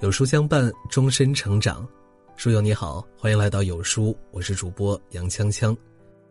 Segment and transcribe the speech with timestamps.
[0.00, 1.86] 有书相伴，终身成长。
[2.36, 5.74] 书友你好，欢迎来到有书，我是主播杨锵锵。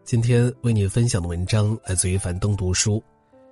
[0.04, 3.02] 今天为你分享的文章来自于樊登读书。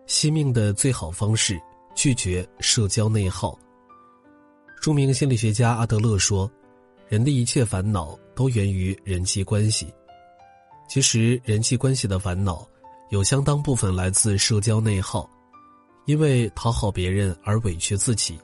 [0.08, 1.60] 惜命的最好方式，
[1.96, 3.57] 拒绝社交内耗。
[4.82, 6.52] 著名心理学家阿德勒说
[7.07, 9.91] ：“人的一切烦恼都源于人际关系。
[10.89, 12.68] 其实，人际关系的烦恼
[13.12, 15.28] 有相当部分来自社交内耗，
[16.05, 18.37] 因为讨好别人而委屈自己。”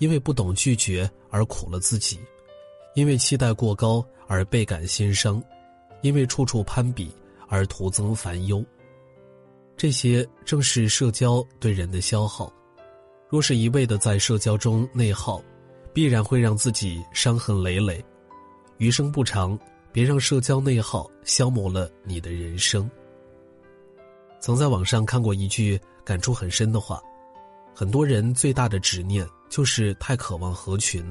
[0.00, 2.18] 因为不懂拒绝而苦了自己，
[2.94, 5.42] 因为期待过高而倍感心伤，
[6.00, 7.14] 因为处处攀比
[7.48, 8.64] 而徒增烦忧。
[9.76, 12.52] 这些正是社交对人的消耗。
[13.28, 15.42] 若是一味的在社交中内耗，
[15.92, 18.02] 必然会让自己伤痕累累。
[18.78, 19.56] 余生不长，
[19.92, 22.90] 别让社交内耗消磨了你的人生。
[24.40, 27.02] 曾在网上看过一句感触很深的话：
[27.74, 29.28] 很多人最大的执念。
[29.50, 31.04] 就是太渴望合群，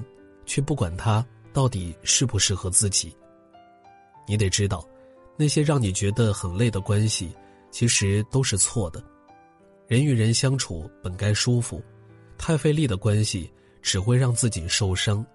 [0.47, 1.23] 却不管他
[1.53, 3.15] 到底适不适合自己。
[4.27, 4.83] 你得知道，
[5.37, 7.31] 那些让你觉得很累的关系，
[7.69, 9.03] 其实都是错的。
[9.87, 11.83] 人与人相处本该舒服，
[12.37, 13.51] 太费力的关系
[13.81, 15.25] 只会让自己受伤。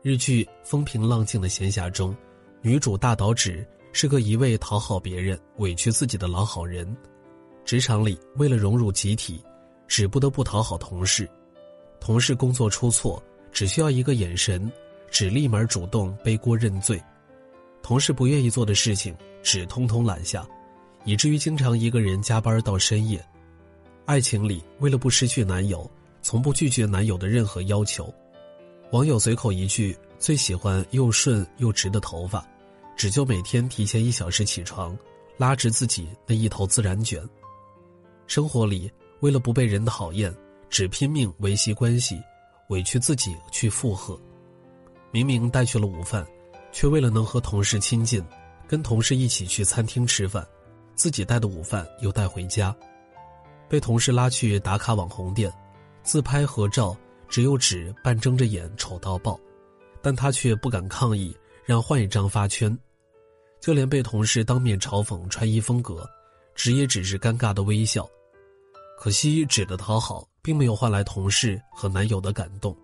[0.00, 2.16] 日剧《风平浪静的闲暇》中，
[2.62, 6.96] 女主大岛栀是个一味讨好别人、委屈自己的老好人。
[7.64, 9.44] 职场里，为了融入集体，
[9.88, 11.28] 只不得不讨好同事。
[12.00, 14.70] 同事工作出错，只需要一个眼神，
[15.10, 16.98] 只立马主动背锅认罪；
[17.82, 20.46] 同事不愿意做的事情，只通通揽下，
[21.04, 23.24] 以至于经常一个人加班到深夜。
[24.04, 25.90] 爱情里，为了不失去男友，
[26.22, 28.12] 从不拒绝男友的任何要求。
[28.90, 32.42] 网友随口一句：“最喜欢又顺又直的头发，
[32.96, 34.96] 只就每天提前一小时起床，
[35.36, 37.22] 拉直自己那一头自然卷。”
[38.26, 38.90] 生活里，
[39.20, 40.34] 为了不被人讨厌。
[40.70, 42.22] 只拼命维系关系，
[42.68, 44.18] 委屈自己去附和。
[45.10, 46.26] 明明带去了午饭，
[46.72, 48.22] 却为了能和同事亲近，
[48.66, 50.46] 跟同事一起去餐厅吃饭，
[50.94, 52.74] 自己带的午饭又带回家。
[53.68, 55.52] 被同事拉去打卡网红店，
[56.02, 56.96] 自拍合照，
[57.28, 59.38] 只有纸半睁着眼丑到爆，
[60.02, 62.76] 但他却不敢抗议，让换一张发圈。
[63.60, 66.08] 就连被同事当面嘲讽穿衣风格，
[66.54, 68.08] 纸也只是尴尬的微笑。
[68.98, 70.28] 可惜纸的讨好。
[70.40, 72.74] 并没有换来同事和男友的感动。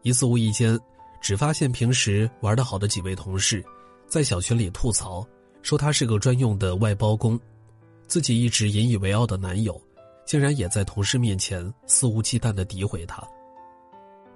[0.00, 0.78] 一次无意间，
[1.20, 3.62] 只发现平时玩得好的几位同事，
[4.06, 5.22] 在小群里吐槽，
[5.60, 7.38] 说他是个专用的外包工。
[8.06, 9.78] 自己一直引以为傲的男友，
[10.24, 13.22] 竟然也在同事面前肆无忌惮地诋毁他。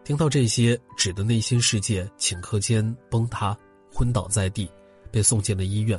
[0.04, 3.56] 听到这些，纸的内心世界顷刻间崩塌，
[3.90, 4.70] 昏倒在地，
[5.10, 5.98] 被送进了医院。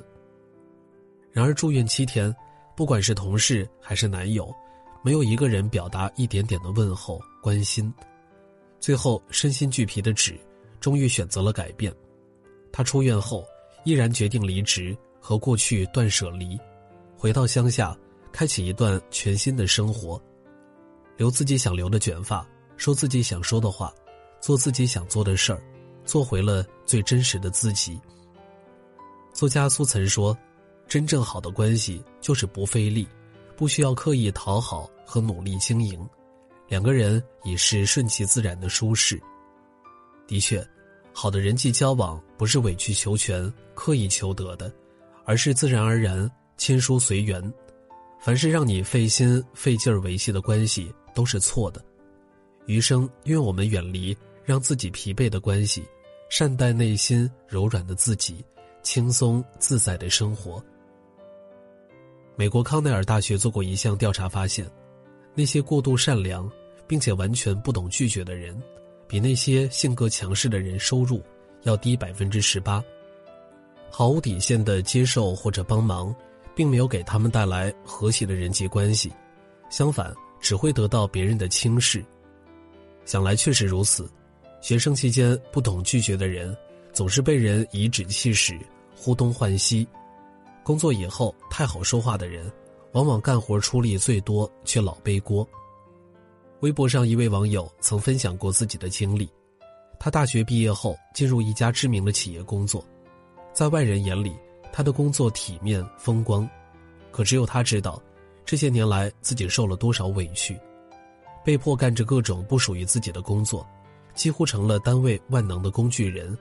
[1.32, 2.32] 然而住院七天，
[2.76, 4.54] 不管是同事还是男友。
[5.04, 7.94] 没有一个人表达一点点的问候关心，
[8.80, 10.38] 最后身心俱疲的纸，
[10.80, 11.94] 终于选择了改变。
[12.72, 13.46] 他出院后，
[13.86, 16.60] 毅然决定离职，和过去断舍离，
[17.16, 17.98] 回到乡下，
[18.32, 20.22] 开启一段全新的生活，
[21.16, 23.94] 留自己想留的卷发，说自己想说的话，
[24.42, 25.62] 做自己想做的事儿，
[26.06, 28.00] 做回了最真实的自己。
[29.34, 30.38] 作家苏岑说
[30.88, 33.08] ：“真正好的关系就是不费力。”
[33.58, 36.08] 不需要刻意讨好和努力经营，
[36.68, 39.20] 两个人已是顺其自然的舒适。
[40.28, 40.66] 的确，
[41.12, 44.72] 好的人际交往不是委曲求全、刻意求得的，
[45.26, 47.42] 而是自然而然、亲疏随缘。
[48.20, 51.84] 凡是让你费心费劲儿维系的关系，都是错的。
[52.66, 55.84] 余生，愿我们远离让自己疲惫的关系，
[56.30, 58.44] 善待内心柔软的自己，
[58.84, 60.64] 轻松自在的生活。
[62.40, 64.64] 美国康奈尔大学做过一项调查，发现，
[65.34, 66.48] 那些过度善良
[66.86, 68.56] 并且完全不懂拒绝的人，
[69.08, 71.20] 比那些性格强势的人收入
[71.64, 72.82] 要低百分之十八。
[73.90, 76.16] 毫无底线的接受或者帮忙，
[76.54, 79.12] 并没有给他们带来和谐的人际关系，
[79.72, 82.06] 相反，只会得到别人的轻视。
[83.04, 84.08] 想来确实如此，
[84.62, 86.56] 学生期间不懂拒绝的人，
[86.94, 88.56] 总是被人颐指气使，
[88.96, 89.88] 呼东唤西。
[90.68, 92.52] 工作以后太好说话的人，
[92.92, 95.48] 往往干活出力最多，却老背锅。
[96.60, 99.30] 微博上一位网友曾分享过自己的经历：
[99.98, 102.84] 他大学毕业后进入一家知名的企业工作，
[103.54, 104.36] 在外人眼里，
[104.74, 106.46] 他的工作体面风光，
[107.12, 107.98] 可只有他知道，
[108.44, 110.60] 这些年来自己受了多少委屈，
[111.46, 113.66] 被迫干着各种不属于自己的工作，
[114.16, 116.38] 几乎成了单位万能的工具人，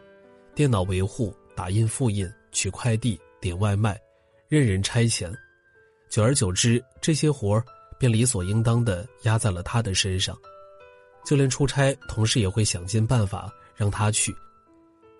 [0.52, 3.96] 电脑维护、打印复印、取快递、点外卖。
[4.48, 5.28] 任人差遣，
[6.08, 7.64] 久而久之，这些活儿
[7.98, 10.38] 便理所应当的压在了他的身上。
[11.24, 14.32] 就连出差，同事也会想尽办法让他去。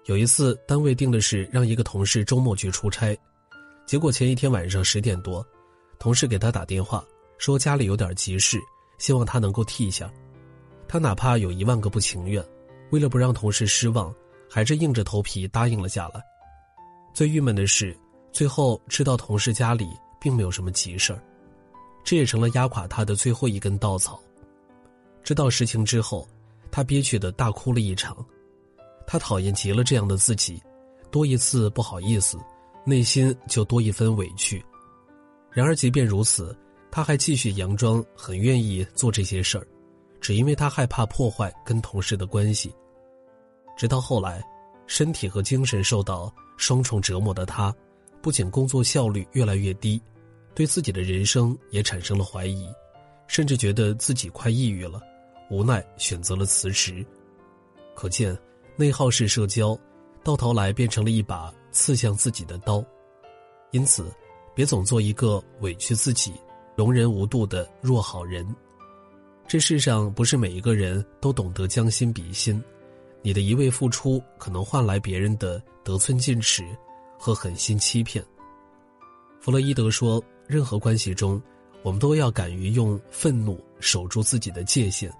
[0.04, 3.18] 有一次，单位定的是让一个同事周末去出差，
[3.84, 5.44] 结果前一天晚上十点多，
[5.98, 7.04] 同事给他打电话
[7.36, 8.60] 说家里有点急事，
[8.98, 10.08] 希望他能够替一下。
[10.86, 12.40] 他哪怕有一万个不情愿，
[12.92, 14.14] 为了不让同事失望，
[14.48, 16.22] 还是硬着头皮答应了下来。
[17.12, 17.96] 最郁闷的是，
[18.36, 19.88] 最后知道同事家里
[20.20, 21.22] 并没有什么急事儿，
[22.04, 24.22] 这也成了压垮他的最后一根稻草。
[25.24, 26.28] 知道实情之后，
[26.70, 28.14] 他憋屈的大哭了一场。
[29.06, 30.62] 他讨厌极了这样的自己，
[31.10, 32.36] 多一次不好意思，
[32.84, 34.62] 内心就多一分委屈。
[35.50, 36.54] 然而即便如此，
[36.90, 39.66] 他还继续佯装很愿意做这些事儿，
[40.20, 42.70] 只因为他害怕破坏跟同事的关系。
[43.78, 44.44] 直到后来，
[44.86, 47.74] 身体和精神受到双重折磨的他，
[48.26, 50.02] 不仅工作效率越来越低，
[50.52, 52.66] 对自己的人生也产生了怀疑，
[53.28, 55.00] 甚至觉得自己快抑郁了。
[55.48, 57.06] 无奈选择了辞职，
[57.94, 58.36] 可见
[58.74, 59.78] 内耗式社交，
[60.24, 62.84] 到头来变成了一把刺向自己的刀。
[63.70, 64.12] 因此，
[64.56, 66.32] 别总做一个委屈自己、
[66.74, 68.44] 容人无度的弱好人。
[69.46, 72.60] 这世上不是每一个人都懂得将心比心，
[73.22, 76.64] 你的一味付出可能换来别人的得寸进尺
[77.18, 78.24] 和狠心欺骗。
[79.40, 81.40] 弗洛伊德说，任何关系中，
[81.82, 85.12] 我们都要敢于用愤怒守住自己的界限。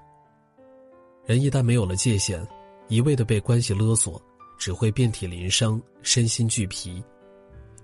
[1.25, 2.47] 人一旦没有了界限，
[2.89, 4.21] 一味的被关系勒索，
[4.59, 7.03] 只会遍体鳞伤、身心俱疲。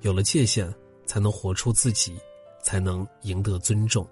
[0.00, 0.73] 有了界限，
[1.06, 2.17] 才能活出自己，
[2.62, 4.08] 才能赢得尊重。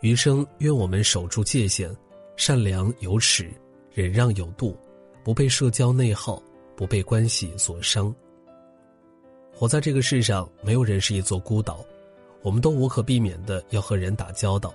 [0.00, 1.94] 余生，愿我们守住界限，
[2.36, 3.52] 善良有尺，
[3.92, 4.76] 忍让有度，
[5.22, 6.42] 不被社交内耗，
[6.76, 8.12] 不被关系所伤。
[9.54, 11.84] 活在这个世上，没有人是一座孤岛，
[12.42, 14.74] 我们都无可避免的要和人打交道。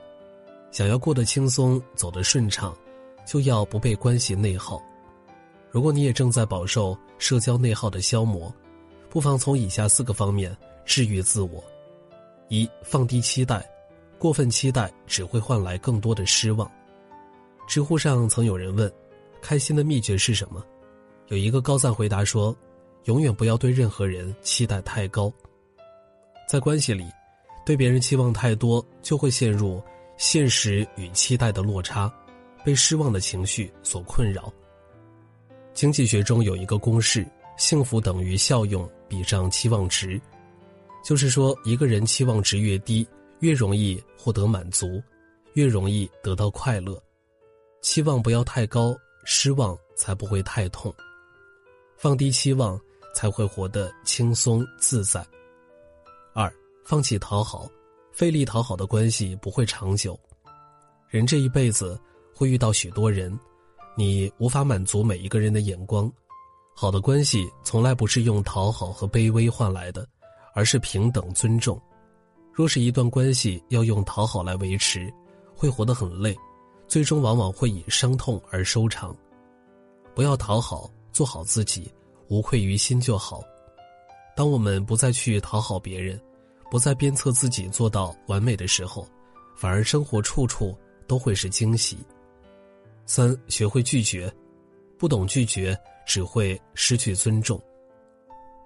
[0.71, 2.75] 想要过得轻松，走得顺畅。
[3.25, 4.81] 就要不被关系内耗。
[5.69, 8.49] 如果你也正在饱受社交内耗的消磨，
[9.09, 11.61] 不妨从以下四个方面治愈自我：
[12.47, 13.69] 一、放低期待，
[14.17, 16.71] 过分期待只会换来更多的失望。
[17.67, 18.89] 知乎上曾有人问
[19.43, 20.63] ：“开心的秘诀是什么？”
[21.27, 22.55] 有一个高赞回答说
[23.07, 25.33] ：“永远不要对任何人期待太高。”
[26.47, 27.03] 在关系里，
[27.65, 29.83] 对别人期望太多，就会陷入
[30.15, 32.09] 现实与期待的落差。
[32.65, 34.51] 被失望的情绪所困扰。
[35.73, 37.25] 经济学中有一个公式：
[37.55, 40.19] 幸福等于效用比上期望值，
[41.01, 43.07] 就是说，一个人期望值越低，
[43.39, 45.01] 越容易获得满足，
[45.53, 47.01] 越容易得到快乐。
[47.81, 48.93] 期望不要太高，
[49.23, 50.93] 失望才不会太痛。
[51.95, 52.77] 放低期望，
[53.13, 55.25] 才会活得轻松自在。
[56.33, 56.51] 二，
[56.85, 57.69] 放弃讨好，
[58.11, 60.19] 费力讨好的关系不会长久。
[61.09, 61.99] 人这一辈子。
[62.39, 63.35] 会遇到许多人，
[63.95, 66.07] 你无法满足每一个人的眼光。
[66.75, 70.07] 好的关系从来不是用讨好和卑微换来的，
[70.53, 71.81] 而是平等尊重。
[72.53, 75.11] 若是一段关系要用讨好来维持，
[75.55, 76.37] 会活得很累，
[76.87, 79.17] 最终往往会以伤痛而收场。
[80.13, 81.91] 不要讨好，做好自己，
[82.29, 83.43] 无愧于心就好。
[84.35, 86.19] 当我们不再去讨好别人，
[86.69, 89.07] 不再鞭策自己做到完美的时候，
[89.55, 90.77] 反而生活处处
[91.07, 91.97] 都会是惊喜。
[93.05, 94.31] 三，学会拒绝，
[94.97, 97.59] 不懂拒绝只会失去尊重。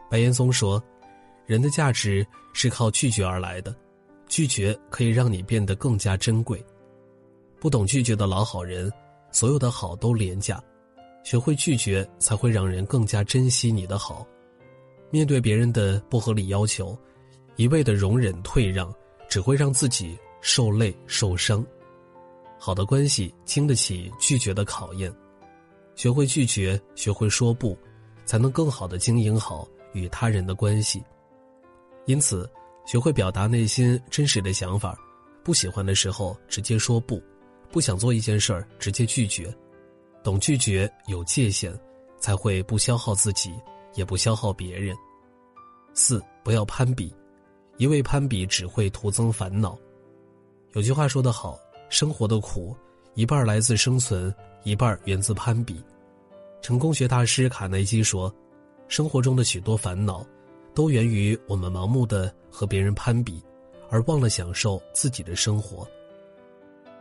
[0.09, 0.83] 白岩松说
[1.45, 3.74] ：“人的价值是靠拒绝而来的，
[4.27, 6.62] 拒绝可以让你变得更加珍贵。
[7.59, 8.91] 不懂拒绝的老好人，
[9.31, 10.62] 所有的好都廉价。
[11.23, 14.25] 学会拒绝，才会让人更加珍惜你的好。
[15.09, 16.97] 面对别人的不合理要求，
[17.55, 18.93] 一味的容忍退让，
[19.29, 21.65] 只会让自己受累受伤。”
[22.57, 25.11] 好的关系经得起拒绝的考验，
[25.95, 27.77] 学会拒绝，学会说不，
[28.23, 31.03] 才能更好的经营好与他人的关系。
[32.05, 32.49] 因此，
[32.85, 34.97] 学会表达内心真实的想法，
[35.43, 37.21] 不喜欢的时候直接说不，
[37.71, 39.51] 不想做一件事儿直接拒绝，
[40.23, 41.73] 懂拒绝有界限，
[42.19, 43.53] 才会不消耗自己，
[43.95, 44.95] 也不消耗别人。
[45.93, 47.13] 四，不要攀比，
[47.77, 49.77] 一味攀比只会徒增烦恼。
[50.73, 51.59] 有句话说得好。
[51.89, 52.73] 生活的苦，
[53.15, 55.83] 一半来自生存，一半源自攀比。
[56.61, 58.33] 成功学大师卡耐基说
[58.87, 60.25] ：“生活中的许多烦恼，
[60.73, 63.43] 都源于我们盲目的和别人攀比，
[63.89, 65.85] 而忘了享受自己的生活。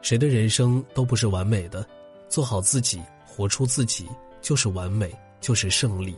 [0.03, 1.87] 谁的人生都不是完美的，
[2.31, 4.09] 做好自己，活出自己，
[4.41, 6.17] 就是完美，就是胜利。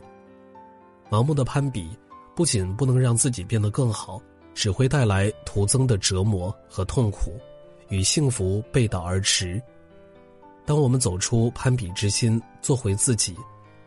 [1.09, 1.89] 盲目的攀比，
[2.33, 4.21] 不仅不能让自己变得更好，
[4.53, 7.33] 只会带来徒增的折磨和痛苦。”
[7.89, 9.61] 与幸福背道而驰。
[10.65, 13.35] 当我们走出攀比之心，做回自己，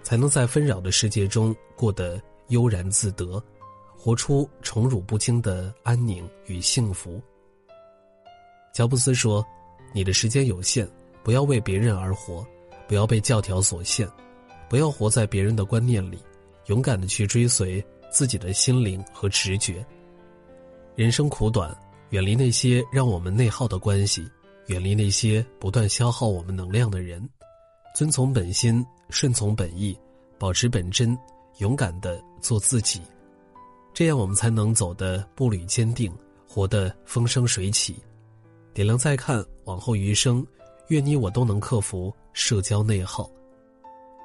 [0.03, 3.43] 才能在纷扰的世界中过得悠然自得，
[3.97, 7.21] 活出宠辱不惊的安宁与幸福。
[8.73, 9.45] 乔布斯说
[9.93, 10.89] ：“你的时间有限，
[11.27, 12.47] 不要为别人而活，
[12.87, 14.09] 不要被教条所限，
[14.69, 16.21] 不要活在别人的观念里，
[16.67, 19.85] 勇敢的去追随自己的心灵和直觉。
[20.95, 21.77] 人生苦短，
[22.11, 24.25] 远离那些让我们内耗的关系。”
[24.67, 27.29] 远离那些不断消耗我们能量的人，
[27.93, 29.99] 遵从本心，顺从本意，
[30.39, 31.19] 保持本真，
[31.59, 33.01] 勇敢的做自己，
[33.93, 36.13] 这样我们才能走得步履坚定，
[36.49, 37.97] 活得风生水起。
[38.73, 40.45] 点亮再看，往后余生，
[40.89, 43.31] 愿你我都能克服社交内耗。